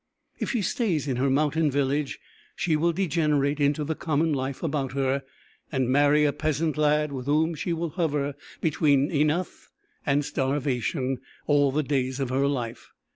If 0.39 0.49
she 0.49 0.63
stays 0.63 1.07
in 1.07 1.17
her 1.17 1.29
mountain 1.29 1.69
village 1.69 2.19
she 2.55 2.75
will 2.75 2.91
degenerate 2.91 3.59
into 3.59 3.83
the 3.83 3.93
common 3.93 4.33
life 4.33 4.63
about 4.63 4.93
her, 4.93 5.21
and 5.71 5.91
marry 5.91 6.25
a 6.25 6.33
peasant 6.33 6.75
lad 6.75 7.11
with 7.11 7.27
whom 7.27 7.53
she 7.53 7.71
will 7.71 7.91
hover 7.91 8.33
between 8.61 9.11
enough 9.11 9.69
and 10.03 10.25
starvation, 10.25 11.19
all 11.45 11.71
the 11.71 11.83
days 11.83 12.19
of 12.19 12.29
her 12.31 12.47
life. 12.47 12.89